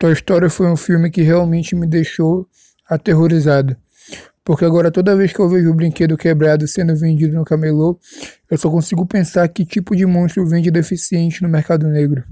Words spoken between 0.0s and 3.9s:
Toy Story foi um filme que realmente me deixou aterrorizado.